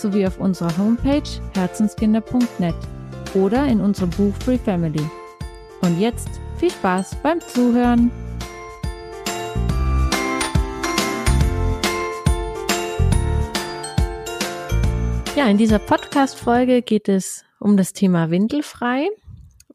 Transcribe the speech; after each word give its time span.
sowie 0.00 0.26
auf 0.26 0.40
unserer 0.40 0.76
Homepage 0.78 1.22
herzenskinder.net 1.54 2.74
oder 3.34 3.66
in 3.66 3.80
unserem 3.80 4.10
Buch 4.10 4.34
Free 4.44 4.58
Family. 4.58 5.04
Und 5.82 6.00
jetzt 6.00 6.28
viel 6.58 6.70
Spaß 6.70 7.16
beim 7.22 7.40
Zuhören. 7.40 8.10
Ja, 15.36 15.48
in 15.48 15.56
dieser 15.56 15.78
Podcast-Folge 15.78 16.82
geht 16.82 17.08
es 17.08 17.44
um 17.58 17.76
das 17.76 17.92
Thema 17.92 18.30
Windelfrei. 18.30 19.08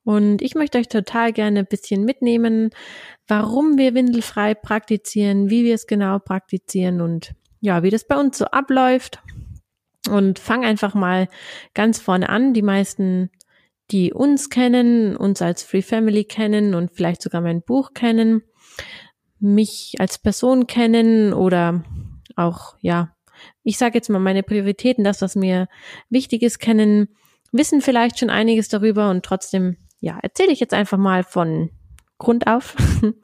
Und 0.03 0.43
ich 0.43 0.53
möchte 0.53 0.77
euch 0.77 0.87
total 0.87 1.33
gerne 1.33 1.59
ein 1.59 1.65
bisschen 1.65 2.05
mitnehmen, 2.05 2.69
warum 3.27 3.77
wir 3.77 3.95
windelfrei 3.95 4.53
praktizieren, 4.53 5.49
wie 5.49 5.63
wir 5.63 5.73
es 5.73 5.87
genau 5.87 6.19
praktizieren 6.19 7.01
und 7.01 7.33
ja, 7.61 7.81
wie 7.81 7.89
das 7.89 8.05
bei 8.05 8.15
uns 8.15 8.37
so 8.37 8.45
abläuft. 8.45 9.19
Und 10.07 10.39
fang 10.39 10.63
einfach 10.63 10.93
mal 10.93 11.27
ganz 11.73 11.99
vorne 11.99 12.29
an. 12.29 12.53
Die 12.53 12.61
meisten, 12.61 13.29
die 13.91 14.13
uns 14.13 14.49
kennen, 14.49 15.15
uns 15.15 15.41
als 15.41 15.63
Free 15.63 15.81
Family 15.81 16.23
kennen 16.23 16.73
und 16.73 16.91
vielleicht 16.91 17.21
sogar 17.21 17.41
mein 17.41 17.61
Buch 17.61 17.93
kennen, 17.93 18.43
mich 19.39 19.95
als 19.99 20.17
Person 20.17 20.67
kennen 20.67 21.33
oder 21.33 21.83
auch, 22.35 22.75
ja, 22.81 23.15
ich 23.63 23.77
sage 23.77 23.95
jetzt 23.95 24.09
mal 24.09 24.19
meine 24.19 24.43
Prioritäten, 24.43 25.03
das, 25.03 25.21
was 25.21 25.35
mir 25.35 25.67
wichtig 26.09 26.41
ist, 26.41 26.59
kennen, 26.59 27.09
wissen 27.51 27.81
vielleicht 27.81 28.19
schon 28.19 28.29
einiges 28.29 28.69
darüber 28.69 29.09
und 29.09 29.23
trotzdem 29.23 29.77
ja, 29.99 30.19
erzähle 30.21 30.51
ich 30.51 30.59
jetzt 30.59 30.73
einfach 30.73 30.97
mal 30.97 31.23
von 31.23 31.71
Grund 32.17 32.47
auf. 32.47 32.75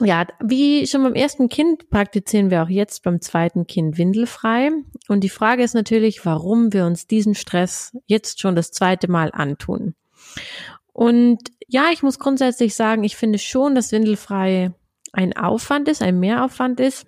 ja, 0.00 0.26
wie 0.42 0.86
schon 0.86 1.02
beim 1.02 1.14
ersten 1.14 1.48
Kind 1.48 1.88
praktizieren 1.88 2.50
wir 2.50 2.62
auch 2.62 2.68
jetzt 2.68 3.02
beim 3.02 3.20
zweiten 3.20 3.66
Kind 3.66 3.96
windelfrei. 3.96 4.70
Und 5.08 5.24
die 5.24 5.30
Frage 5.30 5.62
ist 5.62 5.74
natürlich, 5.74 6.26
warum 6.26 6.72
wir 6.72 6.84
uns 6.84 7.06
diesen 7.06 7.34
Stress 7.34 7.96
jetzt 8.06 8.40
schon 8.40 8.56
das 8.56 8.72
zweite 8.72 9.10
Mal 9.10 9.30
antun. 9.32 9.94
Und 10.92 11.40
ja, 11.66 11.86
ich 11.92 12.02
muss 12.02 12.18
grundsätzlich 12.18 12.74
sagen, 12.74 13.04
ich 13.04 13.16
finde 13.16 13.38
schon, 13.38 13.74
dass 13.74 13.92
windelfrei 13.92 14.72
ein 15.12 15.36
Aufwand 15.36 15.88
ist, 15.88 16.02
ein 16.02 16.20
Mehraufwand 16.20 16.78
ist. 16.80 17.06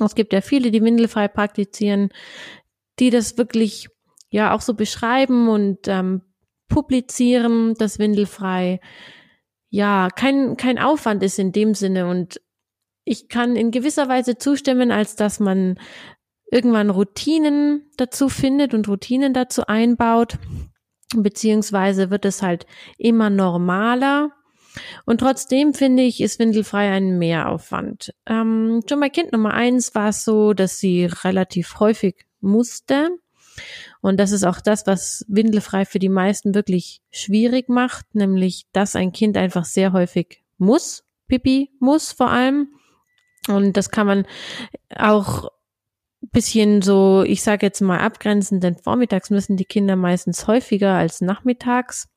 Es 0.00 0.14
gibt 0.14 0.32
ja 0.32 0.40
viele, 0.40 0.70
die 0.70 0.82
windelfrei 0.82 1.28
praktizieren, 1.28 2.08
die 2.98 3.10
das 3.10 3.36
wirklich 3.36 3.88
ja 4.30 4.54
auch 4.54 4.60
so 4.60 4.74
beschreiben 4.74 5.48
und 5.48 5.86
ähm, 5.88 6.22
publizieren, 6.68 7.74
das 7.74 7.98
windelfrei 7.98 8.80
ja 9.74 10.08
kein, 10.14 10.56
kein 10.56 10.78
Aufwand 10.78 11.24
ist 11.24 11.40
in 11.40 11.50
dem 11.50 11.74
Sinne 11.74 12.06
und 12.06 12.40
ich 13.04 13.28
kann 13.28 13.56
in 13.56 13.72
gewisser 13.72 14.08
Weise 14.08 14.38
zustimmen, 14.38 14.92
als 14.92 15.16
dass 15.16 15.40
man 15.40 15.80
irgendwann 16.48 16.90
Routinen 16.90 17.90
dazu 17.96 18.28
findet 18.28 18.72
und 18.72 18.86
Routinen 18.86 19.34
dazu 19.34 19.66
einbaut, 19.66 20.38
beziehungsweise 21.16 22.10
wird 22.10 22.24
es 22.24 22.40
halt 22.40 22.66
immer 22.98 23.30
normaler. 23.30 24.30
Und 25.06 25.18
trotzdem 25.18 25.74
finde 25.74 26.04
ich, 26.04 26.20
ist 26.20 26.38
Windelfrei 26.38 26.92
ein 26.92 27.18
Mehraufwand. 27.18 28.14
Ähm, 28.26 28.80
schon 28.88 29.00
bei 29.00 29.08
Kind 29.08 29.32
Nummer 29.32 29.54
eins 29.54 29.92
war 29.96 30.10
es 30.10 30.24
so, 30.24 30.52
dass 30.52 30.78
sie 30.78 31.06
relativ 31.06 31.80
häufig 31.80 32.26
musste. 32.40 33.08
Und 34.04 34.20
das 34.20 34.32
ist 34.32 34.44
auch 34.44 34.60
das, 34.60 34.86
was 34.86 35.24
Windelfrei 35.28 35.86
für 35.86 35.98
die 35.98 36.10
meisten 36.10 36.54
wirklich 36.54 37.00
schwierig 37.10 37.70
macht, 37.70 38.14
nämlich, 38.14 38.66
dass 38.74 38.96
ein 38.96 39.12
Kind 39.12 39.38
einfach 39.38 39.64
sehr 39.64 39.94
häufig 39.94 40.44
muss, 40.58 41.04
Pipi 41.26 41.70
muss 41.80 42.12
vor 42.12 42.28
allem. 42.28 42.68
Und 43.48 43.78
das 43.78 43.88
kann 43.88 44.06
man 44.06 44.26
auch 44.94 45.48
bisschen 46.32 46.82
so, 46.82 47.22
ich 47.26 47.42
sage 47.42 47.64
jetzt 47.64 47.80
mal 47.80 47.98
abgrenzen, 47.98 48.60
denn 48.60 48.76
vormittags 48.76 49.30
müssen 49.30 49.56
die 49.56 49.64
Kinder 49.64 49.96
meistens 49.96 50.46
häufiger 50.46 50.92
als 50.92 51.22
nachmittags. 51.22 52.10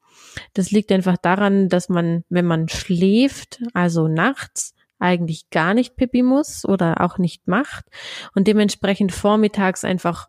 Das 0.53 0.71
liegt 0.71 0.91
einfach 0.91 1.15
daran, 1.15 1.69
dass 1.69 1.87
man, 1.87 2.25
wenn 2.27 2.45
man 2.45 2.67
schläft, 2.67 3.63
also 3.73 4.09
nachts, 4.09 4.73
eigentlich 4.99 5.49
gar 5.51 5.73
nicht 5.73 5.95
Pipi 5.95 6.21
muss 6.21 6.65
oder 6.65 6.99
auch 6.99 7.17
nicht 7.17 7.47
macht 7.47 7.85
und 8.35 8.45
dementsprechend 8.45 9.13
vormittags 9.13 9.85
einfach 9.85 10.27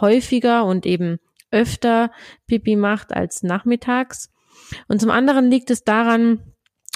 häufiger 0.00 0.64
und 0.64 0.86
eben 0.86 1.18
öfter 1.50 2.10
Pipi 2.46 2.76
macht 2.76 3.12
als 3.12 3.42
nachmittags. 3.42 4.30
Und 4.86 5.00
zum 5.00 5.10
anderen 5.10 5.50
liegt 5.50 5.70
es 5.70 5.84
daran, 5.84 6.40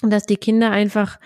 dass 0.03 0.27
die 0.27 0.37
Kinder 0.37 0.71
einfach 0.71 1.19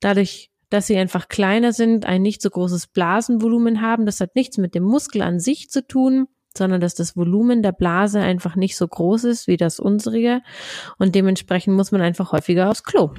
dadurch, 0.00 0.50
dass 0.68 0.86
sie 0.86 0.96
einfach 0.96 1.28
kleiner 1.28 1.72
sind, 1.72 2.06
ein 2.06 2.22
nicht 2.22 2.42
so 2.42 2.50
großes 2.50 2.88
Blasenvolumen 2.88 3.80
haben. 3.80 4.04
Das 4.04 4.20
hat 4.20 4.34
nichts 4.34 4.58
mit 4.58 4.74
dem 4.74 4.82
Muskel 4.82 5.22
an 5.22 5.38
sich 5.38 5.70
zu 5.70 5.86
tun, 5.86 6.26
sondern 6.56 6.80
dass 6.80 6.94
das 6.94 7.16
Volumen 7.16 7.62
der 7.62 7.72
Blase 7.72 8.20
einfach 8.20 8.56
nicht 8.56 8.76
so 8.76 8.86
groß 8.86 9.24
ist 9.24 9.46
wie 9.46 9.56
das 9.56 9.78
unsere. 9.78 10.42
Und 10.98 11.14
dementsprechend 11.14 11.76
muss 11.76 11.92
man 11.92 12.00
einfach 12.00 12.32
häufiger 12.32 12.68
aufs 12.70 12.82
Klo. 12.82 13.14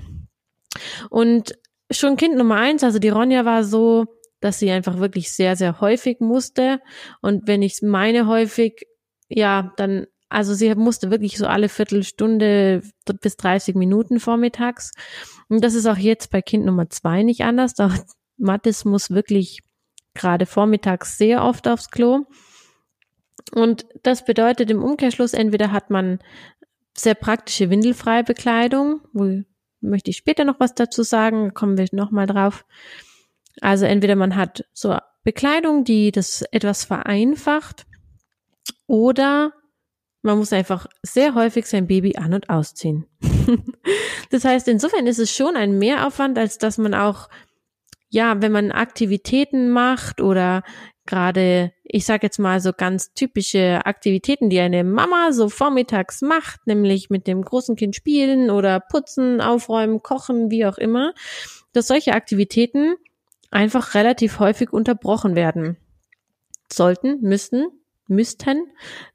Und 1.10 1.58
schon 1.90 2.18
Kind 2.18 2.36
Nummer 2.36 2.56
eins, 2.56 2.84
also 2.84 3.00
die 3.00 3.10
Ronja 3.10 3.46
war 3.46 3.64
so, 3.64 4.06
dass 4.40 4.60
sie 4.60 4.72
einfach 4.72 5.00
wirklich 5.00 5.32
sehr, 5.32 5.56
sehr 5.56 5.82
häufig 5.82 6.20
musste. 6.20 6.80
Und 7.22 7.48
wenn 7.48 7.62
ich 7.62 7.82
meine 7.82 8.28
häufig, 8.28 8.86
ja, 9.30 9.74
dann, 9.78 10.06
also 10.30 10.54
sie 10.54 10.74
musste 10.76 11.12
wirklich 11.12 11.38
so 11.38 11.48
alle 11.48 11.70
Viertelstunde 11.70 12.82
bis 13.22 13.38
30 13.38 13.76
Minuten 13.76 14.20
vormittags. 14.20 14.92
Und 15.50 15.64
das 15.64 15.74
ist 15.74 15.86
auch 15.86 15.98
jetzt 15.98 16.32
bei 16.32 16.42
Kind 16.42 16.66
Nummer 16.66 16.90
zwei 16.90 17.24
nicht 17.24 17.42
anders. 17.42 17.80
Auch 17.80 17.94
Mathis 18.38 18.86
muss 18.86 19.10
wirklich 19.10 19.62
gerade 20.14 20.46
vormittags 20.46 21.18
sehr 21.18 21.44
oft 21.44 21.68
aufs 21.68 21.90
Klo. 21.90 22.26
Und 23.54 23.86
das 24.04 24.26
bedeutet 24.26 24.70
im 24.70 24.84
Umkehrschluss, 24.84 25.34
entweder 25.34 25.72
hat 25.72 25.90
man 25.90 26.20
sehr 26.96 27.16
praktische 27.16 27.70
windelfreie 27.70 28.24
Bekleidung, 28.24 29.02
wo 29.14 29.44
möchte 29.80 30.10
ich 30.10 30.18
später 30.18 30.44
noch 30.44 30.60
was 30.60 30.74
dazu 30.74 31.04
sagen, 31.04 31.54
kommen 31.54 31.78
wir 31.78 31.88
nochmal 31.92 32.26
drauf. 32.26 32.66
Also 33.62 33.86
entweder 33.86 34.16
man 34.16 34.36
hat 34.36 34.66
so 34.74 34.98
Bekleidung, 35.24 35.84
die 35.84 36.12
das 36.12 36.44
etwas 36.52 36.86
vereinfacht, 36.86 37.86
oder 38.88 39.52
man 40.22 40.38
muss 40.38 40.54
einfach 40.54 40.88
sehr 41.04 41.36
häufig 41.36 41.66
sein 41.66 41.88
Baby 41.88 42.16
an- 42.18 42.34
und 42.34 42.50
ausziehen. 42.50 43.06
das 44.30 44.46
heißt, 44.46 44.68
insofern 44.68 45.08
ist 45.08 45.20
es 45.20 45.36
schon 45.36 45.56
ein 45.56 45.78
Mehraufwand, 45.78 46.38
als 46.38 46.58
dass 46.58 46.78
man 46.78 46.94
auch, 46.94 47.30
ja, 48.10 48.42
wenn 48.42 48.52
man 48.52 48.72
Aktivitäten 48.72 49.70
macht 49.70 50.22
oder 50.22 50.64
gerade, 51.06 51.72
ich 51.84 52.06
sage 52.06 52.28
jetzt 52.28 52.40
mal 52.40 52.60
so 52.60 52.74
ganz 52.74 53.14
typische 53.14 53.86
Aktivitäten, 53.86 54.50
die 54.50 54.60
eine 54.60 54.84
Mama 54.84 55.32
so 55.32 55.50
vormittags 55.50 56.22
macht, 56.22 56.68
nämlich 56.68 57.10
mit 57.10 57.28
dem 57.28 57.42
großen 57.42 57.76
Kind 57.76 57.96
spielen 57.96 58.50
oder 58.50 58.80
putzen, 58.80 59.40
aufräumen, 59.40 60.04
kochen, 60.04 60.52
wie 60.52 60.66
auch 60.66 60.78
immer, 60.78 61.14
dass 61.74 61.88
solche 61.88 62.14
Aktivitäten 62.14 62.96
einfach 63.52 63.94
relativ 63.96 64.40
häufig 64.40 64.72
unterbrochen 64.74 65.36
werden. 65.36 65.78
Sollten, 66.72 67.22
müssten, 67.22 67.68
müssten, 68.08 68.68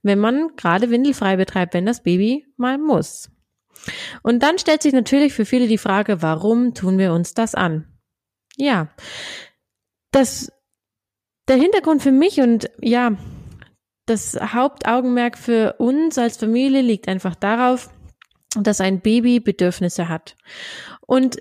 wenn 0.03 0.19
man 0.19 0.57
gerade 0.57 0.91
windelfrei 0.91 1.37
betreibt, 1.37 1.75
wenn 1.75 1.87
das 1.87 2.03
Baby 2.03 2.47
mal 2.57 2.79
muss. 2.79 3.31
Und 4.23 4.43
dann 4.43 4.59
stellt 4.59 4.83
sich 4.83 4.93
natürlich 4.93 5.33
für 5.33 5.45
viele 5.45 5.67
die 5.67 5.79
Frage, 5.79 6.23
warum 6.23 6.75
tun 6.75 6.99
wir 6.99 7.13
uns 7.13 7.35
das 7.35 7.55
an? 7.55 7.87
Ja, 8.57 8.89
das, 10.11 10.53
der 11.49 11.57
Hintergrund 11.57 12.03
für 12.03 12.13
mich 12.13 12.41
und 12.41 12.71
ja, 12.81 13.17
das 14.07 14.39
Hauptaugenmerk 14.41 15.39
für 15.39 15.75
uns 15.79 16.19
als 16.19 16.37
Familie 16.37 16.83
liegt 16.83 17.09
einfach 17.09 17.35
darauf, 17.35 17.91
dass 18.55 18.81
ein 18.81 19.01
Baby 19.01 19.41
Bedürfnisse 19.41 20.09
hat. 20.09 20.37
Und 21.01 21.41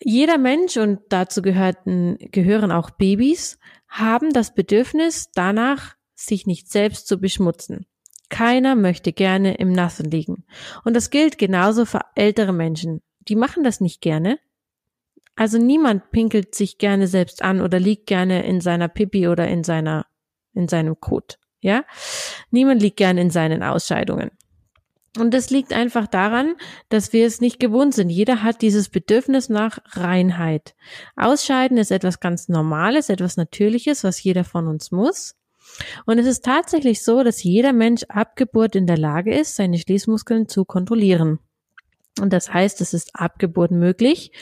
jeder 0.00 0.38
Mensch, 0.38 0.76
und 0.76 1.00
dazu 1.08 1.42
gehörten, 1.42 2.18
gehören 2.32 2.72
auch 2.72 2.90
Babys, 2.90 3.58
haben 3.88 4.32
das 4.32 4.54
Bedürfnis 4.54 5.30
danach, 5.34 5.94
sich 6.14 6.46
nicht 6.46 6.70
selbst 6.70 7.06
zu 7.06 7.18
beschmutzen. 7.18 7.86
Keiner 8.28 8.74
möchte 8.74 9.12
gerne 9.12 9.54
im 9.54 9.70
Nassen 9.70 10.10
liegen. 10.10 10.44
Und 10.84 10.94
das 10.94 11.10
gilt 11.10 11.38
genauso 11.38 11.84
für 11.84 12.00
ältere 12.14 12.52
Menschen. 12.52 13.02
Die 13.28 13.36
machen 13.36 13.62
das 13.62 13.80
nicht 13.80 14.00
gerne. 14.00 14.38
Also 15.36 15.58
niemand 15.58 16.10
pinkelt 16.10 16.54
sich 16.54 16.78
gerne 16.78 17.06
selbst 17.06 17.42
an 17.42 17.60
oder 17.60 17.78
liegt 17.78 18.06
gerne 18.06 18.44
in 18.46 18.60
seiner 18.60 18.88
Pipi 18.88 19.28
oder 19.28 19.46
in 19.46 19.62
seiner, 19.62 20.06
in 20.54 20.66
seinem 20.66 20.98
Kot. 20.98 21.38
Ja, 21.60 21.84
niemand 22.50 22.80
liegt 22.80 22.96
gern 22.96 23.18
in 23.18 23.30
seinen 23.30 23.62
Ausscheidungen. 23.62 24.30
Und 25.18 25.32
das 25.32 25.50
liegt 25.50 25.72
einfach 25.72 26.06
daran, 26.06 26.54
dass 26.88 27.12
wir 27.12 27.26
es 27.26 27.40
nicht 27.40 27.58
gewohnt 27.58 27.94
sind. 27.94 28.10
Jeder 28.10 28.42
hat 28.42 28.62
dieses 28.62 28.88
Bedürfnis 28.88 29.48
nach 29.48 29.78
Reinheit. 29.92 30.74
Ausscheiden 31.16 31.78
ist 31.78 31.90
etwas 31.90 32.20
ganz 32.20 32.48
Normales, 32.48 33.08
etwas 33.08 33.36
Natürliches, 33.36 34.04
was 34.04 34.22
jeder 34.22 34.44
von 34.44 34.66
uns 34.66 34.90
muss. 34.90 35.36
Und 36.04 36.18
es 36.18 36.26
ist 36.26 36.44
tatsächlich 36.44 37.02
so, 37.02 37.22
dass 37.22 37.42
jeder 37.42 37.72
Mensch 37.72 38.04
ab 38.08 38.36
Geburt 38.36 38.76
in 38.76 38.86
der 38.86 38.98
Lage 38.98 39.34
ist, 39.34 39.56
seine 39.56 39.78
Schließmuskeln 39.78 40.48
zu 40.48 40.64
kontrollieren. 40.64 41.38
Und 42.20 42.32
das 42.32 42.52
heißt, 42.52 42.80
es 42.80 42.94
ist 42.94 43.14
ab 43.14 43.38
Geburt 43.38 43.70
möglich, 43.70 44.32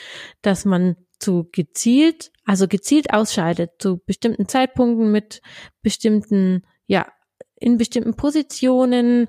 dass 0.41 0.65
man 0.65 0.95
zu 1.19 1.49
gezielt, 1.51 2.31
also 2.45 2.67
gezielt 2.67 3.13
ausscheidet, 3.13 3.71
zu 3.79 3.97
bestimmten 4.05 4.47
Zeitpunkten 4.47 5.11
mit 5.11 5.41
bestimmten, 5.81 6.63
ja, 6.87 7.07
in 7.57 7.77
bestimmten 7.77 8.15
Positionen 8.15 9.27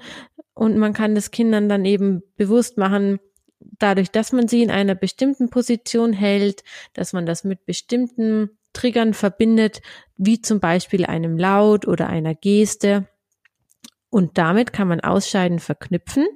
und 0.57 0.79
man 0.79 0.95
kann 0.95 1.15
das 1.15 1.31
Kindern 1.31 1.69
dann 1.69 1.85
eben 1.85 2.23
bewusst 2.37 2.79
machen, 2.79 3.21
dadurch, 3.61 4.11
dass 4.11 4.33
man 4.33 4.49
sie 4.49 4.63
in 4.63 4.71
einer 4.71 4.95
bestimmten 4.95 5.51
Position 5.51 6.15
hält, 6.15 6.65
dass 6.95 7.13
man 7.13 7.27
das 7.27 7.45
mit 7.45 7.67
bestimmten 7.67 8.51
Triggern 8.73 9.13
verbindet, 9.13 9.83
wie 10.17 10.41
zum 10.41 10.59
Beispiel 10.59 11.05
einem 11.05 11.37
Laut 11.37 11.87
oder 11.87 12.09
einer 12.09 12.35
Geste. 12.35 13.07
Und 14.09 14.39
damit 14.39 14.73
kann 14.73 14.89
man 14.89 15.01
Ausscheiden 15.01 15.59
verknüpfen 15.59 16.27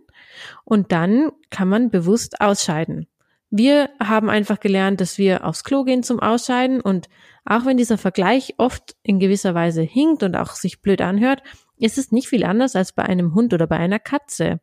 und 0.65 0.93
dann 0.93 1.33
kann 1.49 1.69
man 1.69 1.91
bewusst 1.91 2.43
ausscheiden. 2.43 3.07
Wir 3.49 3.89
haben 4.01 4.29
einfach 4.29 4.61
gelernt, 4.61 5.01
dass 5.01 5.17
wir 5.17 5.47
aufs 5.47 5.65
Klo 5.65 5.85
gehen 5.85 6.03
zum 6.03 6.21
Ausscheiden 6.21 6.83
und 6.83 7.09
auch 7.47 7.65
wenn 7.65 7.79
dieser 7.79 7.97
Vergleich 7.97 8.55
oft 8.59 8.97
in 9.03 9.19
gewisser 9.19 9.55
Weise 9.55 9.81
hinkt 9.81 10.23
und 10.23 10.37
auch 10.37 10.53
sich 10.53 10.83
blöd 10.83 11.01
anhört, 11.01 11.43
ist 11.81 11.99
es 11.99 12.13
nicht 12.13 12.29
viel 12.29 12.45
anders 12.45 12.77
als 12.77 12.93
bei 12.93 13.03
einem 13.03 13.35
Hund 13.35 13.53
oder 13.55 13.67
bei 13.67 13.77
einer 13.77 13.99
Katze. 13.99 14.61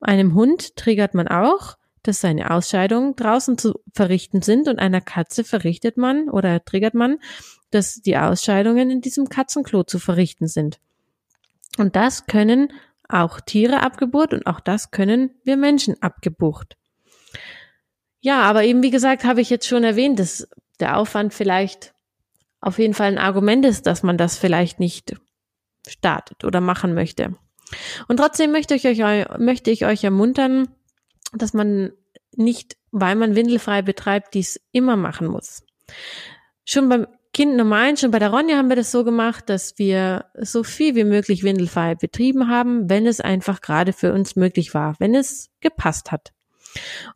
Einem 0.00 0.34
Hund 0.34 0.76
triggert 0.76 1.14
man 1.14 1.28
auch, 1.28 1.76
dass 2.02 2.20
seine 2.20 2.50
Ausscheidungen 2.50 3.16
draußen 3.16 3.58
zu 3.58 3.80
verrichten 3.92 4.40
sind 4.40 4.68
und 4.68 4.78
einer 4.78 5.00
Katze 5.00 5.44
verrichtet 5.44 5.96
man 5.96 6.30
oder 6.30 6.64
triggert 6.64 6.94
man, 6.94 7.18
dass 7.70 7.96
die 7.96 8.16
Ausscheidungen 8.16 8.90
in 8.90 9.00
diesem 9.00 9.28
Katzenklo 9.28 9.82
zu 9.82 9.98
verrichten 9.98 10.46
sind. 10.46 10.78
Und 11.76 11.96
das 11.96 12.26
können 12.26 12.72
auch 13.08 13.40
Tiere 13.40 13.82
abgeburt 13.82 14.32
und 14.32 14.46
auch 14.46 14.60
das 14.60 14.90
können 14.90 15.30
wir 15.44 15.56
Menschen 15.56 16.00
abgebucht. 16.02 16.76
Ja, 18.20 18.42
aber 18.42 18.64
eben 18.64 18.82
wie 18.82 18.90
gesagt, 18.90 19.24
habe 19.24 19.40
ich 19.40 19.50
jetzt 19.50 19.66
schon 19.66 19.84
erwähnt, 19.84 20.18
dass 20.18 20.48
der 20.80 20.96
Aufwand 20.96 21.34
vielleicht 21.34 21.94
auf 22.60 22.78
jeden 22.78 22.94
Fall 22.94 23.08
ein 23.08 23.18
Argument 23.18 23.64
ist, 23.64 23.86
dass 23.86 24.02
man 24.02 24.18
das 24.18 24.36
vielleicht 24.36 24.80
nicht 24.80 25.14
startet 25.86 26.44
oder 26.44 26.60
machen 26.60 26.94
möchte. 26.94 27.36
Und 28.08 28.16
trotzdem 28.16 28.52
möchte 28.52 28.74
ich 28.74 28.86
euch, 28.86 29.26
möchte 29.38 29.70
ich 29.70 29.84
euch 29.84 30.04
ermuntern, 30.04 30.68
dass 31.32 31.52
man 31.52 31.92
nicht, 32.34 32.76
weil 32.90 33.16
man 33.16 33.36
windelfrei 33.36 33.82
betreibt, 33.82 34.34
dies 34.34 34.60
immer 34.72 34.96
machen 34.96 35.26
muss. 35.26 35.62
Schon 36.64 36.88
beim 36.88 37.06
Kind 37.34 37.56
Nummer 37.56 37.76
eins, 37.76 38.00
schon 38.00 38.10
bei 38.10 38.18
der 38.18 38.30
Ronja 38.30 38.56
haben 38.56 38.68
wir 38.68 38.76
das 38.76 38.90
so 38.90 39.04
gemacht, 39.04 39.48
dass 39.48 39.78
wir 39.78 40.26
so 40.40 40.64
viel 40.64 40.94
wie 40.94 41.04
möglich 41.04 41.42
windelfrei 41.42 41.94
betrieben 41.94 42.48
haben, 42.48 42.88
wenn 42.88 43.06
es 43.06 43.20
einfach 43.20 43.60
gerade 43.60 43.92
für 43.92 44.12
uns 44.12 44.34
möglich 44.34 44.74
war, 44.74 44.96
wenn 44.98 45.14
es 45.14 45.50
gepasst 45.60 46.10
hat. 46.10 46.32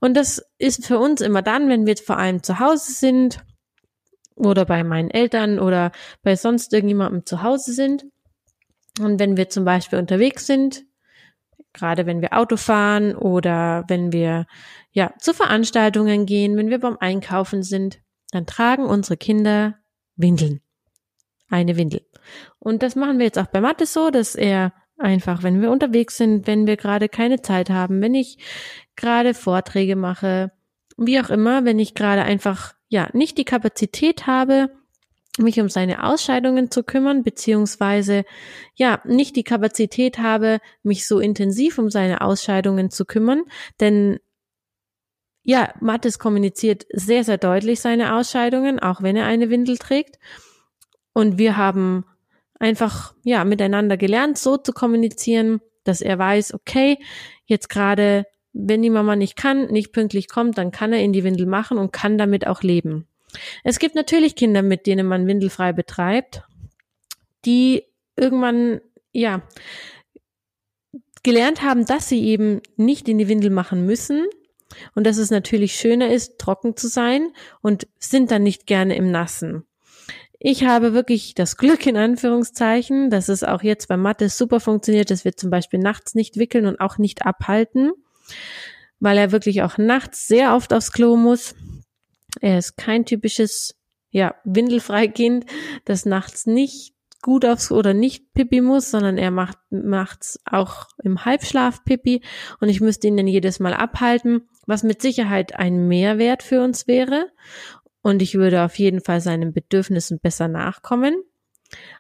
Und 0.01 0.17
das 0.17 0.43
ist 0.59 0.87
für 0.87 0.99
uns 0.99 1.21
immer 1.21 1.43
dann, 1.43 1.69
wenn 1.69 1.87
wir 1.87 1.97
vor 1.97 2.19
allem 2.19 2.43
zu 2.43 2.59
Hause 2.59 2.93
sind 2.93 3.45
oder 4.35 4.65
bei 4.65 4.85
meinen 4.85 5.11
Eltern 5.11 5.59
oder 5.59 5.93
bei 6.23 6.37
sonst 6.37 6.73
irgendjemandem 6.73 7.27
zu 7.27 7.43
Hause 7.43 7.73
sind. 7.73 8.05
Und 9.01 9.19
wenn 9.19 9.37
wir 9.37 9.49
zum 9.49 9.65
Beispiel 9.65 9.99
unterwegs 9.99 10.47
sind, 10.47 10.85
gerade 11.73 12.07
wenn 12.07 12.21
wir 12.21 12.37
Auto 12.37 12.57
fahren 12.57 13.15
oder 13.15 13.85
wenn 13.89 14.13
wir 14.13 14.47
ja 14.91 15.15
zu 15.19 15.33
Veranstaltungen 15.33 16.27
gehen, 16.27 16.57
wenn 16.57 16.71
wir 16.71 16.79
beim 16.79 16.99
Einkaufen 17.01 17.63
sind, 17.63 18.01
dann 18.31 18.47
tragen 18.47 18.85
unsere 18.85 19.17
Kinder 19.17 19.79
Windeln. 20.17 20.61
Eine 21.49 21.77
Windel. 21.77 22.07
Und 22.59 22.83
das 22.83 22.97
machen 22.97 23.19
wir 23.19 23.27
jetzt 23.27 23.39
auch 23.39 23.47
bei 23.47 23.61
Mathe 23.61 23.87
so, 23.87 24.11
dass 24.11 24.35
er 24.35 24.73
einfach, 24.99 25.43
wenn 25.43 25.61
wir 25.61 25.71
unterwegs 25.71 26.17
sind, 26.17 26.47
wenn 26.47 26.67
wir 26.67 26.77
gerade 26.77 27.09
keine 27.09 27.43
Zeit 27.43 27.71
haben, 27.71 28.01
wenn 28.01 28.15
ich 28.15 28.39
gerade 28.97 29.35
Vorträge 29.35 29.97
mache, 29.97 30.53
wie 30.97 31.21
auch 31.21 31.31
immer, 31.31 31.65
wenn 31.65 31.79
ich 31.79 31.95
gerade 31.95 32.23
einfach 32.23 32.75
ja 32.89 33.09
nicht 33.13 33.39
die 33.39 33.45
Kapazität 33.45 34.27
habe, 34.27 34.71
mich 35.39 35.61
um 35.61 35.69
seine 35.69 36.05
Ausscheidungen 36.05 36.71
zu 36.71 36.83
kümmern, 36.83 37.23
beziehungsweise 37.23 38.25
ja, 38.75 39.01
nicht 39.05 39.37
die 39.37 39.45
Kapazität 39.45 40.19
habe, 40.19 40.61
mich 40.83 41.07
so 41.07 41.21
intensiv 41.21 41.79
um 41.79 41.91
seine 41.91 42.21
Ausscheidungen 42.21 42.91
zu 42.91 43.05
kümmern, 43.05 43.45
denn 43.81 44.19
ja, 45.45 45.73
Mattes 45.81 46.19
kommuniziert 46.19 46.87
sehr, 46.93 47.25
sehr 47.25 47.39
deutlich 47.39 47.81
seine 47.81 48.15
Ausscheidungen, 48.15 48.79
auch 48.79 49.03
wenn 49.03 49.17
er 49.17 49.27
eine 49.27 49.51
Windel 49.51 49.77
trägt. 49.77 50.19
Und 51.15 51.37
wir 51.37 51.57
haben 51.57 52.05
einfach, 52.61 53.15
ja, 53.25 53.45
miteinander 53.45 53.97
gelernt, 53.97 54.39
so 54.39 54.57
zu 54.57 54.73
kommunizieren, 54.73 55.61
dass 55.83 56.01
er 56.01 56.17
weiß, 56.19 56.55
okay, 56.55 56.99
jetzt 57.45 57.69
gerade, 57.69 58.25
wenn 58.53 58.83
die 58.83 58.91
Mama 58.91 59.17
nicht 59.17 59.37
kann, 59.37 59.67
nicht 59.67 59.93
pünktlich 59.93 60.29
kommt, 60.29 60.59
dann 60.59 60.71
kann 60.71 60.93
er 60.93 61.01
in 61.03 61.13
die 61.13 61.25
Windel 61.25 61.47
machen 61.47 61.77
und 61.77 61.93
kann 61.93 62.19
damit 62.19 62.47
auch 62.47 62.63
leben. 62.63 63.09
Es 63.65 63.79
gibt 63.79 63.95
natürlich 63.95 64.37
Kinder, 64.37 64.63
mit 64.63 64.87
denen 64.87 65.07
man 65.07 65.27
windelfrei 65.27 65.73
betreibt, 65.73 66.43
die 67.45 67.85
irgendwann, 68.17 68.81
ja, 69.13 69.43
gelernt 71.23 71.63
haben, 71.63 71.87
dass 71.87 72.09
sie 72.09 72.25
eben 72.25 72.61
nicht 72.77 73.09
in 73.09 73.19
die 73.19 73.29
Windel 73.29 73.51
machen 73.51 73.87
müssen 73.87 74.27
und 74.95 75.07
dass 75.07 75.19
es 75.19 75.31
natürlich 75.31 75.75
schöner 75.75 76.11
ist, 76.11 76.39
trocken 76.39 76.77
zu 76.77 76.89
sein 76.89 77.33
und 77.61 77.87
sind 77.99 78.31
dann 78.31 78.43
nicht 78.43 78.67
gerne 78.67 78.97
im 78.97 79.11
Nassen. 79.11 79.65
Ich 80.45 80.65
habe 80.65 80.93
wirklich 80.93 81.35
das 81.35 81.57
Glück 81.57 81.87
in 81.87 81.97
Anführungszeichen, 81.97 83.11
dass 83.11 83.29
es 83.29 83.45
auch 83.45 83.63
jetzt 83.63 83.87
bei 83.87 83.97
Mathe 83.97 84.29
super 84.29 84.59
funktioniert, 84.59 85.11
dass 85.11 85.25
wir 85.25 85.37
zum 85.37 85.51
Beispiel 85.51 85.79
nachts 85.79 86.17
nicht 86.17 86.37
wickeln 86.37 86.67
und 86.67 86.81
auch 86.81 86.99
nicht 86.99 87.25
abhalten, 87.25 87.93
weil 88.99 89.19
er 89.19 89.31
wirklich 89.31 89.63
auch 89.63 89.79
nachts 89.79 90.27
sehr 90.27 90.57
oft 90.57 90.73
aufs 90.73 90.91
Klo 90.91 91.17
muss. 91.17 91.55
Er 92.41 92.59
ist 92.59 92.77
kein 92.77 93.05
typisches, 93.05 93.77
ja, 94.11 94.35
windelfrei 94.45 95.09
Kind, 95.09 95.47
das 95.85 96.07
nachts 96.07 96.47
nicht 96.47 96.95
gut 97.23 97.47
aufs 97.47 97.71
oder 97.71 97.95
nicht 97.95 98.35
Pipi 98.35 98.61
muss, 98.61 98.91
sondern 98.91 99.17
er 99.17 99.31
macht 99.31 99.57
macht's 99.71 100.41
auch 100.45 100.89
im 101.03 101.25
Halbschlaf 101.25 101.85
Pipi. 101.85 102.21
Und 102.61 102.69
ich 102.69 102.81
müsste 102.81 103.07
ihn 103.07 103.17
dann 103.17 103.29
jedes 103.29 103.61
Mal 103.61 103.75
abhalten, 103.75 104.49
was 104.67 104.83
mit 104.83 105.01
Sicherheit 105.01 105.55
ein 105.59 105.87
Mehrwert 105.87 106.43
für 106.43 106.63
uns 106.63 106.89
wäre. 106.89 107.29
Und 108.03 108.21
ich 108.21 108.35
würde 108.35 108.65
auf 108.65 108.77
jeden 108.79 109.01
Fall 109.01 109.21
seinen 109.21 109.53
Bedürfnissen 109.53 110.19
besser 110.19 110.49
nachkommen. 110.49 111.23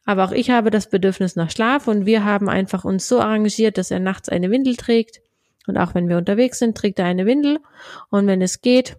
Aber 0.05 0.25
auch 0.25 0.33
ich 0.33 0.51
habe 0.51 0.71
das 0.71 0.91
Bedürfnis 0.91 1.37
nach 1.37 1.51
Schlaf 1.51 1.89
und 1.89 2.05
wir 2.05 2.25
haben 2.25 2.49
einfach 2.49 2.85
uns 2.85 3.09
so 3.09 3.21
arrangiert, 3.21 3.79
dass 3.79 3.91
er 3.91 4.01
nachts 4.01 4.29
eine 4.29 4.51
Windel 4.51 4.77
trägt. 4.77 5.23
Und 5.69 5.79
auch 5.79 5.95
wenn 5.95 6.09
wir 6.09 6.19
unterwegs 6.19 6.59
sind, 6.59 6.77
trägt 6.77 6.99
er 6.99 7.07
eine 7.07 7.25
Windel. 7.25 7.61
Und 8.11 8.27
wenn 8.27 8.43
es 8.43 8.61
geht, 8.61 8.97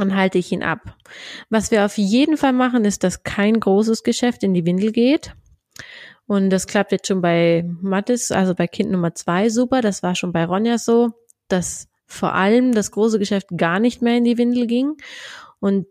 dann 0.00 0.16
halte 0.16 0.38
ich 0.38 0.52
ihn 0.52 0.62
ab. 0.62 0.96
Was 1.48 1.70
wir 1.70 1.84
auf 1.84 1.98
jeden 1.98 2.36
Fall 2.36 2.52
machen, 2.52 2.84
ist, 2.84 3.04
dass 3.04 3.22
kein 3.22 3.60
großes 3.60 4.02
Geschäft 4.02 4.42
in 4.42 4.54
die 4.54 4.66
Windel 4.66 4.92
geht. 4.92 5.34
Und 6.26 6.50
das 6.50 6.66
klappt 6.66 6.92
jetzt 6.92 7.08
schon 7.08 7.22
bei 7.22 7.64
Mattes, 7.80 8.30
also 8.30 8.54
bei 8.54 8.66
Kind 8.66 8.90
Nummer 8.90 9.14
zwei 9.14 9.48
super. 9.48 9.80
Das 9.80 10.02
war 10.02 10.14
schon 10.14 10.32
bei 10.32 10.44
Ronja 10.44 10.78
so, 10.78 11.10
dass 11.48 11.88
vor 12.06 12.34
allem 12.34 12.72
das 12.72 12.90
große 12.90 13.18
Geschäft 13.18 13.48
gar 13.56 13.80
nicht 13.80 14.02
mehr 14.02 14.16
in 14.16 14.24
die 14.24 14.38
Windel 14.38 14.66
ging. 14.66 14.96
Und 15.60 15.86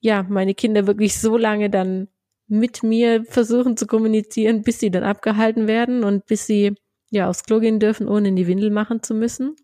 ja, 0.00 0.24
meine 0.24 0.54
Kinder 0.54 0.86
wirklich 0.86 1.18
so 1.18 1.36
lange 1.36 1.70
dann 1.70 2.08
mit 2.48 2.82
mir 2.82 3.24
versuchen 3.24 3.76
zu 3.76 3.86
kommunizieren, 3.86 4.62
bis 4.62 4.78
sie 4.78 4.90
dann 4.90 5.04
abgehalten 5.04 5.66
werden 5.66 6.04
und 6.04 6.26
bis 6.26 6.46
sie 6.46 6.74
ja 7.10 7.28
aufs 7.28 7.44
Klo 7.44 7.60
gehen 7.60 7.80
dürfen, 7.80 8.08
ohne 8.08 8.28
in 8.28 8.36
die 8.36 8.46
Windel 8.46 8.70
machen 8.70 9.02
zu 9.02 9.14
müssen. 9.14 9.56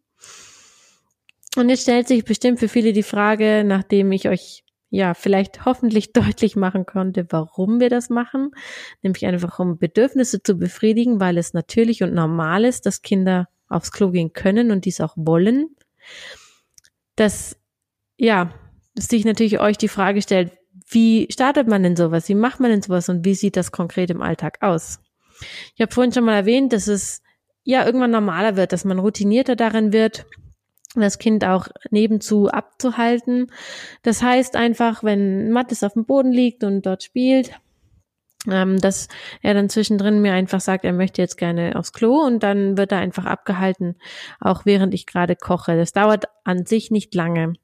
Und 1.59 1.71
jetzt 1.71 1.83
stellt 1.83 2.07
sich 2.07 2.25
bestimmt 2.25 2.61
für 2.61 2.69
viele 2.69 2.93
die 2.93 3.03
Frage, 3.03 3.65
nachdem 3.67 4.13
ich 4.13 4.29
euch 4.29 4.63
ja 4.91 5.13
vielleicht 5.15 5.65
hoffentlich 5.65 6.13
deutlich 6.15 6.55
machen 6.55 6.87
konnte, 6.87 7.27
warum 7.31 7.81
wir 7.81 7.91
das 7.91 8.11
machen, 8.11 8.53
nämlich 9.03 9.27
einfach 9.27 9.59
um 9.59 9.77
Bedürfnisse 9.77 10.41
zu 10.41 10.55
befriedigen, 10.55 11.19
weil 11.19 11.37
es 11.37 11.55
natürlich 11.55 12.05
und 12.05 12.15
normal 12.15 12.65
ist, 12.65 12.87
dass 12.87 13.03
Kinder 13.03 13.49
aufs 13.69 13.91
Klo 13.91 14.13
gehen 14.13 14.33
können 14.33 14.71
und 14.71 14.85
dies 14.85 15.01
auch 15.01 15.15
wollen. 15.17 15.75
Dass 17.17 17.59
ja, 18.17 18.55
sich 18.95 19.25
natürlich 19.25 19.59
euch 19.59 19.77
die 19.77 19.89
Frage 19.89 20.23
stellt, 20.23 20.53
wie 20.89 21.27
startet 21.31 21.67
man 21.67 21.83
denn 21.83 21.97
sowas? 21.97 22.29
Wie 22.29 22.37
macht 22.37 22.61
man 22.61 22.71
denn 22.71 22.83
sowas 22.83 23.09
und 23.09 23.25
wie 23.25 23.35
sieht 23.35 23.57
das 23.57 23.73
konkret 23.73 24.11
im 24.11 24.23
Alltag 24.23 24.59
aus? 24.61 25.01
Ich 25.75 25.81
habe 25.81 25.93
vorhin 25.93 26.13
schon 26.13 26.25
mal 26.25 26.37
erwähnt, 26.37 26.73
dass 26.73 26.87
es 26.87 27.21
ja 27.65 27.85
irgendwann 27.85 28.13
normaler 28.13 28.57
wird, 28.57 28.73
dass 28.73 28.85
man 28.85 29.01
routinierter 29.01 29.57
darin 29.57 29.93
wird, 29.93 30.25
das 30.95 31.19
Kind 31.19 31.45
auch 31.45 31.69
nebenzu 31.91 32.49
abzuhalten. 32.49 33.51
Das 34.03 34.23
heißt 34.23 34.57
einfach, 34.57 35.05
wenn 35.05 35.51
Mattes 35.51 35.83
auf 35.83 35.93
dem 35.93 36.07
Boden 36.07 36.33
liegt 36.33 36.65
und 36.65 36.87
dort 36.87 37.03
spielt, 37.03 37.53
ähm, 38.49 38.79
dass 38.79 39.09
er 39.43 39.55
dann 39.55 39.69
zwischendrin 39.69 40.23
mir 40.23 40.33
einfach 40.33 40.61
sagt, 40.61 40.85
er 40.85 40.93
möchte 40.93 41.21
jetzt 41.21 41.37
gerne 41.37 41.77
aufs 41.77 41.93
Klo 41.93 42.25
und 42.25 42.43
dann 42.43 42.77
wird 42.77 42.93
er 42.93 42.99
einfach 42.99 43.27
abgehalten, 43.27 43.97
auch 44.41 44.65
während 44.65 44.95
ich 44.95 45.07
gerade 45.07 45.37
koche. 45.37 45.77
Das 45.77 45.93
dauert 45.93 46.27
an 46.45 46.65
sich 46.65 46.91
nicht 46.91 47.15
lange. 47.15 47.55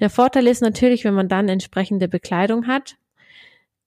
Der 0.00 0.10
Vorteil 0.10 0.46
ist 0.46 0.60
natürlich, 0.60 1.04
wenn 1.04 1.14
man 1.14 1.28
dann 1.28 1.48
entsprechende 1.48 2.08
Bekleidung 2.08 2.66
hat. 2.66 2.96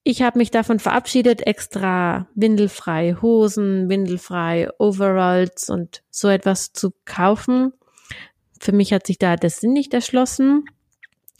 Ich 0.03 0.23
habe 0.23 0.39
mich 0.39 0.50
davon 0.50 0.79
verabschiedet, 0.79 1.45
extra 1.45 2.27
windelfrei 2.33 3.17
Hosen, 3.21 3.88
windelfrei 3.88 4.69
Overalls 4.79 5.69
und 5.69 6.01
so 6.09 6.27
etwas 6.27 6.73
zu 6.73 6.91
kaufen. 7.05 7.73
Für 8.61 8.73
mich 8.73 8.93
hat 8.93 9.07
sich 9.07 9.17
da 9.17 9.35
der 9.37 9.49
Sinn 9.49 9.73
nicht 9.73 9.91
erschlossen. 9.91 10.65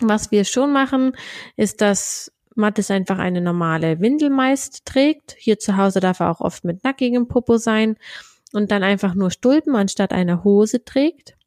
Was 0.01 0.31
wir 0.31 0.43
schon 0.43 0.73
machen, 0.73 1.11
ist, 1.55 1.81
dass 1.81 2.31
Mattes 2.55 2.89
einfach 2.89 3.19
eine 3.19 3.41
normale 3.41 3.99
Windel 3.99 4.31
meist 4.31 4.87
trägt. 4.87 5.35
Hier 5.37 5.59
zu 5.59 5.77
Hause 5.77 5.99
darf 5.99 6.19
er 6.19 6.31
auch 6.31 6.41
oft 6.41 6.63
mit 6.63 6.83
nackigem 6.83 7.27
Popo 7.27 7.57
sein 7.57 7.97
und 8.53 8.71
dann 8.71 8.81
einfach 8.81 9.13
nur 9.13 9.29
Stulpen 9.29 9.75
anstatt 9.75 10.13
einer 10.13 10.43
Hose 10.43 10.83
trägt. 10.83 11.37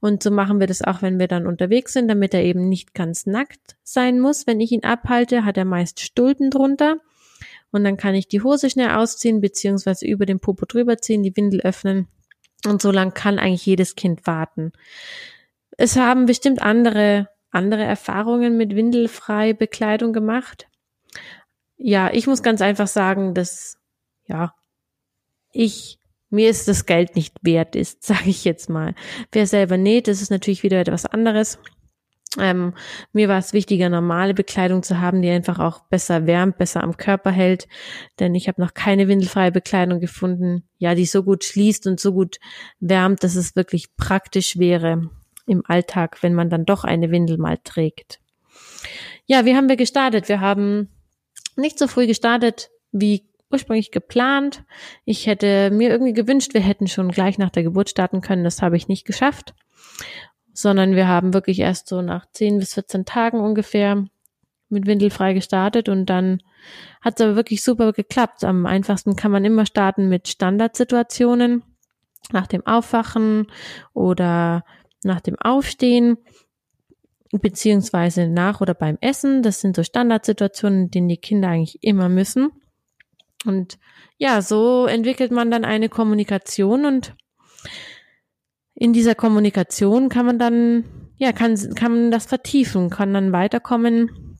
Und 0.00 0.22
so 0.22 0.30
machen 0.30 0.60
wir 0.60 0.66
das 0.66 0.82
auch, 0.82 1.00
wenn 1.00 1.18
wir 1.18 1.28
dann 1.28 1.46
unterwegs 1.46 1.94
sind, 1.94 2.08
damit 2.08 2.34
er 2.34 2.44
eben 2.44 2.68
nicht 2.68 2.92
ganz 2.92 3.24
nackt 3.24 3.76
sein 3.82 4.20
muss. 4.20 4.46
Wenn 4.46 4.60
ich 4.60 4.70
ihn 4.70 4.84
abhalte, 4.84 5.46
hat 5.46 5.56
er 5.56 5.64
meist 5.64 6.00
Stulpen 6.00 6.50
drunter. 6.50 6.98
Und 7.70 7.84
dann 7.84 7.96
kann 7.96 8.14
ich 8.14 8.28
die 8.28 8.42
Hose 8.42 8.68
schnell 8.68 8.90
ausziehen, 8.90 9.40
beziehungsweise 9.40 10.06
über 10.06 10.26
den 10.26 10.40
Popo 10.40 10.66
drüber 10.66 10.98
ziehen, 10.98 11.22
die 11.22 11.34
Windel 11.34 11.62
öffnen. 11.62 12.06
Und 12.64 12.80
so 12.80 12.90
lang 12.90 13.12
kann 13.14 13.38
eigentlich 13.38 13.66
jedes 13.66 13.96
Kind 13.96 14.26
warten. 14.26 14.72
Es 15.76 15.96
haben 15.96 16.26
bestimmt 16.26 16.62
andere 16.62 17.28
andere 17.56 17.82
Erfahrungen 17.82 18.56
mit 18.56 18.76
windelfrei 18.76 19.52
Bekleidung 19.52 20.12
gemacht? 20.12 20.68
Ja, 21.76 22.12
ich 22.12 22.26
muss 22.26 22.42
ganz 22.42 22.60
einfach 22.60 22.86
sagen, 22.86 23.34
dass, 23.34 23.78
ja, 24.26 24.54
ich, 25.52 25.98
mir 26.30 26.50
ist 26.50 26.68
das 26.68 26.86
Geld 26.86 27.16
nicht 27.16 27.34
wert 27.42 27.74
ist, 27.74 28.02
sage 28.04 28.28
ich 28.30 28.44
jetzt 28.44 28.68
mal. 28.68 28.94
Wer 29.32 29.46
selber 29.46 29.76
näht, 29.78 30.06
das 30.06 30.22
ist 30.22 30.30
natürlich 30.30 30.62
wieder 30.62 30.78
etwas 30.78 31.06
anderes. 31.06 31.58
Ähm, 32.38 32.74
mir 33.12 33.28
war 33.28 33.38
es 33.38 33.52
wichtiger, 33.52 33.88
normale 33.88 34.34
Bekleidung 34.34 34.82
zu 34.82 35.00
haben, 35.00 35.22
die 35.22 35.30
einfach 35.30 35.58
auch 35.58 35.80
besser 35.84 36.26
wärmt, 36.26 36.58
besser 36.58 36.82
am 36.82 36.96
Körper 36.96 37.30
hält. 37.30 37.68
Denn 38.18 38.34
ich 38.34 38.48
habe 38.48 38.60
noch 38.60 38.74
keine 38.74 39.08
windelfreie 39.08 39.52
Bekleidung 39.52 40.00
gefunden, 40.00 40.64
ja, 40.78 40.94
die 40.94 41.06
so 41.06 41.22
gut 41.22 41.44
schließt 41.44 41.86
und 41.86 42.00
so 42.00 42.12
gut 42.12 42.38
wärmt, 42.80 43.22
dass 43.22 43.36
es 43.36 43.56
wirklich 43.56 43.96
praktisch 43.96 44.58
wäre 44.58 45.10
im 45.46 45.62
Alltag, 45.66 46.22
wenn 46.22 46.34
man 46.34 46.50
dann 46.50 46.64
doch 46.64 46.84
eine 46.84 47.10
Windel 47.10 47.38
mal 47.38 47.58
trägt. 47.62 48.20
Ja, 49.26 49.44
wie 49.44 49.56
haben 49.56 49.68
wir 49.68 49.76
gestartet? 49.76 50.28
Wir 50.28 50.40
haben 50.40 50.88
nicht 51.56 51.78
so 51.78 51.88
früh 51.88 52.06
gestartet 52.06 52.70
wie 52.92 53.28
ursprünglich 53.50 53.90
geplant. 53.90 54.64
Ich 55.04 55.26
hätte 55.26 55.70
mir 55.70 55.90
irgendwie 55.90 56.12
gewünscht, 56.12 56.54
wir 56.54 56.60
hätten 56.60 56.88
schon 56.88 57.10
gleich 57.10 57.38
nach 57.38 57.50
der 57.50 57.62
Geburt 57.62 57.90
starten 57.90 58.20
können. 58.20 58.44
Das 58.44 58.62
habe 58.62 58.76
ich 58.76 58.88
nicht 58.88 59.06
geschafft, 59.06 59.54
sondern 60.56 60.96
wir 60.96 61.06
haben 61.06 61.34
wirklich 61.34 61.60
erst 61.60 61.88
so 61.88 62.02
nach 62.02 62.26
10 62.32 62.58
bis 62.58 62.74
14 62.74 63.04
Tagen 63.04 63.40
ungefähr 63.40 64.06
mit 64.68 64.86
Windelfrei 64.86 65.34
gestartet 65.34 65.88
und 65.88 66.06
dann 66.06 66.42
hat 67.00 67.20
es 67.20 67.26
aber 67.26 67.36
wirklich 67.36 67.62
super 67.62 67.92
geklappt. 67.92 68.42
Am 68.42 68.66
einfachsten 68.66 69.16
kann 69.16 69.30
man 69.30 69.44
immer 69.44 69.66
starten 69.66 70.08
mit 70.08 70.28
Standardsituationen 70.28 71.62
nach 72.32 72.46
dem 72.46 72.66
Aufwachen 72.66 73.46
oder 73.92 74.64
nach 75.04 75.20
dem 75.20 75.36
Aufstehen, 75.38 76.16
beziehungsweise 77.30 78.26
nach 78.26 78.60
oder 78.60 78.74
beim 78.74 78.98
Essen. 79.00 79.42
Das 79.42 79.60
sind 79.60 79.76
so 79.76 79.84
Standardsituationen, 79.84 80.84
in 80.84 80.90
denen 80.90 81.08
die 81.08 81.18
Kinder 81.18 81.48
eigentlich 81.48 81.82
immer 81.82 82.08
müssen. 82.08 82.50
Und 83.44 83.78
ja, 84.16 84.42
so 84.42 84.86
entwickelt 84.86 85.30
man 85.30 85.50
dann 85.50 85.64
eine 85.64 85.88
Kommunikation 85.88 86.86
und 86.86 87.14
in 88.78 88.92
dieser 88.92 89.14
Kommunikation 89.14 90.10
kann 90.10 90.26
man 90.26 90.38
dann, 90.38 90.84
ja, 91.16 91.32
kann, 91.32 91.56
kann 91.74 91.92
man 91.92 92.10
das 92.10 92.26
vertiefen, 92.26 92.90
kann 92.90 93.14
dann 93.14 93.32
weiterkommen 93.32 94.36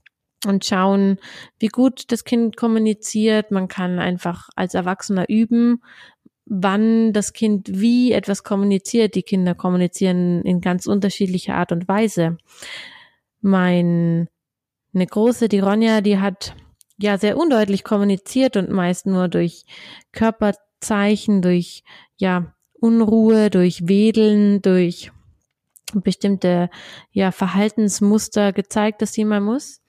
und 0.47 0.64
schauen, 0.64 1.19
wie 1.59 1.69
gut 1.69 2.12
das 2.12 2.25
Kind 2.25 2.57
kommuniziert. 2.57 3.50
Man 3.50 3.66
kann 3.66 3.99
einfach 3.99 4.50
als 4.55 4.75
Erwachsener 4.75 5.25
üben, 5.28 5.83
wann 6.45 7.14
das 7.14 7.33
Kind 7.33 7.81
wie 7.81 8.12
etwas 8.12 8.45
kommuniziert. 8.45 9.14
Die 9.14 9.23
Kinder 9.23 9.55
kommunizieren 9.55 10.43
in 10.43 10.61
ganz 10.61 10.87
unterschiedlicher 10.87 11.55
Art 11.55 11.73
und 11.73 11.88
Weise. 11.88 12.37
Mein, 13.40 14.28
eine 14.95 15.07
große, 15.07 15.49
die 15.49 15.61
Ronja, 15.61 16.02
die 16.02 16.19
hat 16.19 16.55
ja 16.99 17.16
sehr 17.16 17.38
undeutlich 17.38 17.85
kommuniziert 17.85 18.59
und 18.59 18.71
meist 18.71 19.07
nur 19.07 19.28
durch 19.28 19.64
Körperzeichen, 20.12 21.40
durch 21.40 21.85
ja 22.19 22.52
Unruhe, 22.87 23.50
durch 23.50 23.88
Wedeln, 23.88 24.62
durch 24.62 25.11
bestimmte 25.93 26.71
ja 27.11 27.33
Verhaltensmuster 27.33 28.52
gezeigt, 28.52 29.02
dass 29.02 29.12
mal 29.25 29.40
muss. 29.40 29.81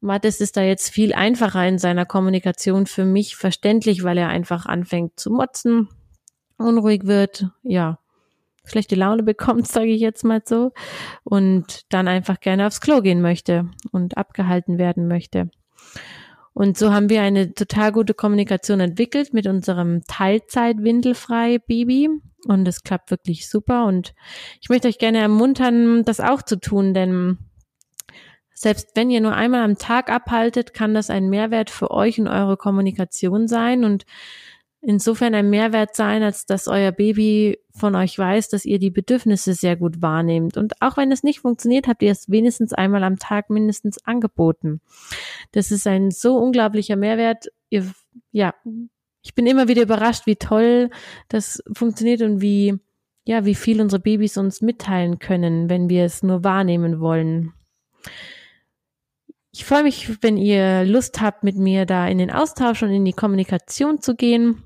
Mathis 0.00 0.40
ist 0.40 0.56
da 0.56 0.62
jetzt 0.62 0.90
viel 0.90 1.12
einfacher 1.12 1.66
in 1.66 1.78
seiner 1.78 2.06
Kommunikation 2.06 2.86
für 2.86 3.04
mich 3.04 3.34
verständlich, 3.36 4.04
weil 4.04 4.16
er 4.16 4.28
einfach 4.28 4.66
anfängt 4.66 5.18
zu 5.18 5.30
motzen, 5.30 5.88
unruhig 6.56 7.06
wird, 7.06 7.48
ja, 7.64 7.98
schlechte 8.64 8.94
Laune 8.94 9.22
bekommt, 9.24 9.66
sage 9.66 9.90
ich 9.90 10.00
jetzt 10.00 10.22
mal 10.22 10.40
so, 10.44 10.70
und 11.24 11.92
dann 11.92 12.06
einfach 12.06 12.38
gerne 12.38 12.68
aufs 12.68 12.80
Klo 12.80 13.00
gehen 13.00 13.20
möchte 13.20 13.68
und 13.90 14.16
abgehalten 14.16 14.78
werden 14.78 15.08
möchte. 15.08 15.50
Und 16.52 16.76
so 16.76 16.92
haben 16.92 17.08
wir 17.08 17.22
eine 17.22 17.54
total 17.54 17.92
gute 17.92 18.14
Kommunikation 18.14 18.80
entwickelt 18.80 19.32
mit 19.32 19.46
unserem 19.46 20.02
Teilzeit-Windelfrei 20.08 21.58
Baby. 21.58 22.08
Und 22.46 22.66
es 22.66 22.82
klappt 22.82 23.10
wirklich 23.10 23.48
super. 23.48 23.86
Und 23.86 24.14
ich 24.60 24.68
möchte 24.68 24.88
euch 24.88 24.98
gerne 24.98 25.18
ermuntern, 25.18 26.04
das 26.04 26.20
auch 26.20 26.42
zu 26.42 26.56
tun, 26.58 26.94
denn 26.94 27.38
selbst 28.60 28.90
wenn 28.94 29.08
ihr 29.08 29.22
nur 29.22 29.34
einmal 29.34 29.62
am 29.62 29.78
Tag 29.78 30.10
abhaltet, 30.10 30.74
kann 30.74 30.92
das 30.92 31.08
ein 31.08 31.30
Mehrwert 31.30 31.70
für 31.70 31.90
euch 31.90 32.20
und 32.20 32.28
eure 32.28 32.58
Kommunikation 32.58 33.48
sein 33.48 33.84
und 33.84 34.04
insofern 34.82 35.34
ein 35.34 35.50
Mehrwert 35.50 35.94
sein, 35.94 36.22
als 36.22 36.46
dass 36.46 36.68
euer 36.68 36.92
Baby 36.92 37.58
von 37.74 37.94
euch 37.94 38.18
weiß, 38.18 38.48
dass 38.48 38.64
ihr 38.64 38.78
die 38.78 38.90
Bedürfnisse 38.90 39.54
sehr 39.54 39.76
gut 39.76 40.00
wahrnehmt. 40.02 40.56
Und 40.56 40.80
auch 40.80 40.96
wenn 40.96 41.12
es 41.12 41.22
nicht 41.22 41.40
funktioniert, 41.40 41.86
habt 41.86 42.02
ihr 42.02 42.12
es 42.12 42.30
wenigstens 42.30 42.72
einmal 42.72 43.04
am 43.04 43.18
Tag 43.18 43.50
mindestens 43.50 44.04
angeboten. 44.04 44.80
Das 45.52 45.70
ist 45.70 45.86
ein 45.86 46.10
so 46.10 46.36
unglaublicher 46.36 46.96
Mehrwert. 46.96 47.46
Ihr, 47.68 47.90
ja, 48.32 48.54
ich 49.22 49.34
bin 49.34 49.46
immer 49.46 49.68
wieder 49.68 49.82
überrascht, 49.82 50.26
wie 50.26 50.36
toll 50.36 50.90
das 51.28 51.62
funktioniert 51.72 52.22
und 52.22 52.40
wie, 52.40 52.78
ja, 53.26 53.44
wie 53.44 53.54
viel 53.54 53.80
unsere 53.80 54.00
Babys 54.00 54.38
uns 54.38 54.62
mitteilen 54.62 55.18
können, 55.18 55.68
wenn 55.68 55.90
wir 55.90 56.04
es 56.04 56.22
nur 56.22 56.42
wahrnehmen 56.42 57.00
wollen. 57.00 57.52
Ich 59.52 59.64
freue 59.64 59.82
mich, 59.82 60.22
wenn 60.22 60.36
ihr 60.36 60.84
Lust 60.84 61.20
habt, 61.20 61.42
mit 61.42 61.56
mir 61.56 61.84
da 61.84 62.06
in 62.08 62.18
den 62.18 62.30
Austausch 62.30 62.82
und 62.82 62.90
in 62.90 63.04
die 63.04 63.12
Kommunikation 63.12 64.00
zu 64.00 64.14
gehen. 64.14 64.62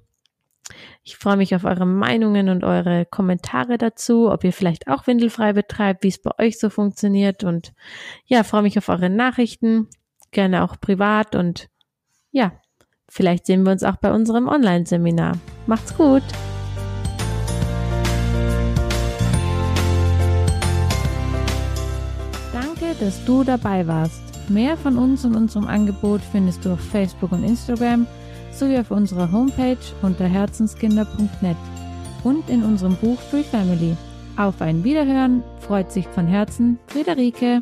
Ich 1.02 1.16
freue 1.16 1.36
mich 1.36 1.54
auf 1.54 1.64
eure 1.64 1.86
Meinungen 1.86 2.48
und 2.48 2.64
eure 2.64 3.04
Kommentare 3.04 3.78
dazu, 3.78 4.30
ob 4.30 4.44
ihr 4.44 4.52
vielleicht 4.52 4.88
auch 4.88 5.06
windelfrei 5.06 5.52
betreibt, 5.52 6.02
wie 6.02 6.08
es 6.08 6.20
bei 6.20 6.30
euch 6.38 6.58
so 6.58 6.70
funktioniert. 6.70 7.44
Und 7.44 7.72
ja, 8.26 8.42
freue 8.42 8.62
mich 8.62 8.78
auf 8.78 8.88
eure 8.88 9.10
Nachrichten, 9.10 9.88
gerne 10.30 10.64
auch 10.64 10.80
privat. 10.80 11.34
Und 11.34 11.68
ja, 12.30 12.52
vielleicht 13.08 13.46
sehen 13.46 13.64
wir 13.64 13.72
uns 13.72 13.82
auch 13.82 13.96
bei 13.96 14.12
unserem 14.12 14.48
Online-Seminar. 14.48 15.38
Macht's 15.66 15.96
gut! 15.96 16.22
Danke, 22.52 22.94
dass 22.98 23.24
du 23.24 23.44
dabei 23.44 23.86
warst. 23.86 24.22
Mehr 24.48 24.76
von 24.76 24.98
uns 24.98 25.24
und 25.24 25.36
unserem 25.36 25.66
Angebot 25.66 26.20
findest 26.20 26.64
du 26.64 26.72
auf 26.72 26.80
Facebook 26.80 27.32
und 27.32 27.44
Instagram 27.44 28.06
sowie 28.58 28.78
auf 28.78 28.90
unserer 28.90 29.30
Homepage 29.30 29.76
unter 30.02 30.26
herzenskinder.net 30.26 31.56
und 32.22 32.48
in 32.48 32.62
unserem 32.62 32.96
Buch 32.96 33.18
Free 33.30 33.42
Family. 33.42 33.96
Auf 34.36 34.60
ein 34.60 34.82
Wiederhören 34.82 35.42
freut 35.60 35.92
sich 35.92 36.06
von 36.08 36.26
Herzen 36.26 36.78
Friederike. 36.88 37.60